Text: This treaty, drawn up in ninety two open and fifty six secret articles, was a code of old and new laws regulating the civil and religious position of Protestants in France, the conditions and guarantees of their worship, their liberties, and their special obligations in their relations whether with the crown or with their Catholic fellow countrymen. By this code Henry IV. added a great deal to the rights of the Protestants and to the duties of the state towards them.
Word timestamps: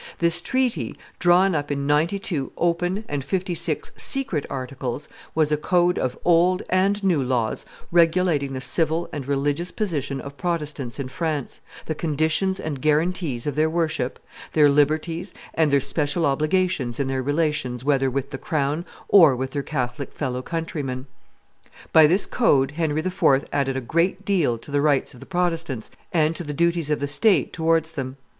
This 0.17 0.41
treaty, 0.41 0.95
drawn 1.19 1.53
up 1.53 1.69
in 1.69 1.85
ninety 1.85 2.17
two 2.17 2.51
open 2.57 3.05
and 3.07 3.23
fifty 3.23 3.53
six 3.53 3.91
secret 3.95 4.47
articles, 4.49 5.07
was 5.35 5.51
a 5.51 5.57
code 5.57 5.99
of 5.99 6.17
old 6.25 6.63
and 6.71 7.03
new 7.03 7.21
laws 7.21 7.67
regulating 7.91 8.53
the 8.53 8.61
civil 8.61 9.07
and 9.13 9.27
religious 9.27 9.69
position 9.69 10.19
of 10.19 10.37
Protestants 10.37 10.99
in 10.99 11.07
France, 11.07 11.61
the 11.85 11.93
conditions 11.93 12.59
and 12.59 12.81
guarantees 12.81 13.45
of 13.45 13.53
their 13.53 13.69
worship, 13.69 14.17
their 14.53 14.71
liberties, 14.71 15.35
and 15.53 15.71
their 15.71 15.79
special 15.79 16.25
obligations 16.25 16.99
in 16.99 17.07
their 17.07 17.21
relations 17.21 17.85
whether 17.85 18.09
with 18.09 18.31
the 18.31 18.39
crown 18.39 18.85
or 19.07 19.35
with 19.35 19.51
their 19.51 19.61
Catholic 19.61 20.11
fellow 20.11 20.41
countrymen. 20.41 21.05
By 21.93 22.07
this 22.07 22.25
code 22.25 22.71
Henry 22.71 23.01
IV. 23.01 23.45
added 23.53 23.77
a 23.77 23.81
great 23.81 24.25
deal 24.25 24.57
to 24.57 24.71
the 24.71 24.81
rights 24.81 25.13
of 25.13 25.19
the 25.19 25.27
Protestants 25.27 25.91
and 26.11 26.35
to 26.35 26.43
the 26.43 26.53
duties 26.55 26.89
of 26.89 26.99
the 26.99 27.07
state 27.07 27.53
towards 27.53 27.91
them. 27.91 28.17